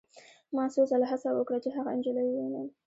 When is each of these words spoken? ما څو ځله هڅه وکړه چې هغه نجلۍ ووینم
ما 0.55 0.63
څو 0.73 0.81
ځله 0.91 1.05
هڅه 1.11 1.29
وکړه 1.33 1.57
چې 1.63 1.69
هغه 1.77 1.91
نجلۍ 1.97 2.25
ووینم 2.29 2.67